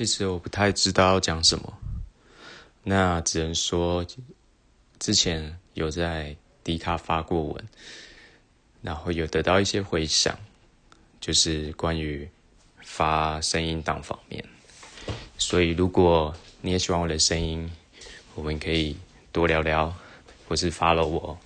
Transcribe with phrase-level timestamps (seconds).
[0.00, 1.78] 其实我不太知道要讲什么，
[2.82, 4.02] 那只能说
[4.98, 6.34] 之前有在
[6.64, 7.68] 迪卡发过文，
[8.80, 10.34] 然后有得到一些回响，
[11.20, 12.26] 就是关于
[12.80, 14.42] 发声音档方面。
[15.36, 17.70] 所以如果你也喜欢我的声音，
[18.34, 18.96] 我们可以
[19.30, 19.94] 多聊聊，
[20.48, 21.38] 或是 follow 我。